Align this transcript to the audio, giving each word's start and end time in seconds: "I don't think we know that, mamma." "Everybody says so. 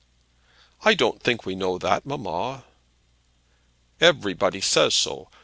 "I 0.83 0.95
don't 0.95 1.21
think 1.21 1.45
we 1.45 1.53
know 1.53 1.77
that, 1.77 2.07
mamma." 2.07 2.63
"Everybody 3.99 4.59
says 4.59 4.95
so. 4.95 5.29